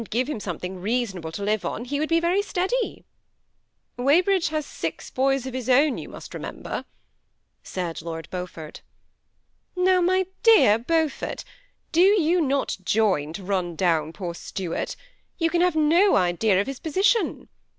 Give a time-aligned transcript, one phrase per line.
[0.01, 3.05] 167 give him something reasonable to live on, he would be very steady.""
[3.97, 6.85] Weybridge has six boys of his own, you must re member,"
[7.61, 8.81] said Lord Beaufort.
[9.75, 11.43] *'Now, my dear Beaufort,
[11.91, 14.95] do not you join to run down poor Stuart;
[15.37, 17.47] you can have no idea of his posi tion.